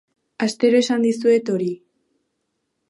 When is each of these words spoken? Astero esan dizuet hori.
Astero 0.45 0.79
esan 0.85 1.05
dizuet 1.09 1.53
hori. 1.57 1.71